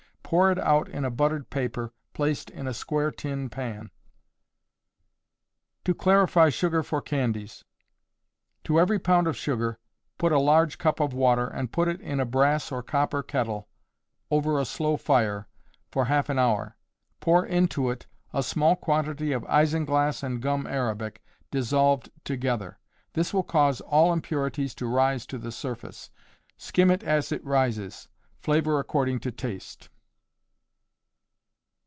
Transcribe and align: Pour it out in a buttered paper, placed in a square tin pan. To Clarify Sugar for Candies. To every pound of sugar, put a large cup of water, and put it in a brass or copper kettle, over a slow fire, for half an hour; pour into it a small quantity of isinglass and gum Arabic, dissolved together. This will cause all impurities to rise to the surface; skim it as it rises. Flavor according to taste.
Pour 0.31 0.49
it 0.49 0.59
out 0.59 0.87
in 0.87 1.03
a 1.03 1.11
buttered 1.11 1.49
paper, 1.49 1.91
placed 2.13 2.49
in 2.49 2.65
a 2.65 2.73
square 2.73 3.11
tin 3.11 3.49
pan. 3.49 3.91
To 5.83 5.93
Clarify 5.93 6.47
Sugar 6.47 6.83
for 6.83 7.01
Candies. 7.01 7.65
To 8.63 8.79
every 8.79 8.97
pound 8.97 9.27
of 9.27 9.35
sugar, 9.35 9.77
put 10.17 10.31
a 10.31 10.39
large 10.39 10.77
cup 10.77 11.01
of 11.01 11.13
water, 11.13 11.47
and 11.47 11.73
put 11.73 11.89
it 11.89 11.99
in 11.99 12.21
a 12.21 12.25
brass 12.25 12.71
or 12.71 12.81
copper 12.81 13.21
kettle, 13.21 13.67
over 14.29 14.57
a 14.57 14.63
slow 14.63 14.95
fire, 14.95 15.49
for 15.91 16.05
half 16.05 16.29
an 16.29 16.39
hour; 16.39 16.77
pour 17.19 17.45
into 17.45 17.89
it 17.89 18.07
a 18.31 18.41
small 18.41 18.77
quantity 18.77 19.33
of 19.33 19.43
isinglass 19.49 20.23
and 20.23 20.41
gum 20.41 20.65
Arabic, 20.65 21.21
dissolved 21.51 22.09
together. 22.23 22.79
This 23.11 23.33
will 23.33 23.43
cause 23.43 23.81
all 23.81 24.13
impurities 24.13 24.73
to 24.75 24.87
rise 24.87 25.25
to 25.25 25.37
the 25.37 25.51
surface; 25.51 26.09
skim 26.55 26.89
it 26.89 27.03
as 27.03 27.33
it 27.33 27.43
rises. 27.43 28.07
Flavor 28.39 28.79
according 28.79 29.19
to 29.19 29.31
taste. 29.33 29.89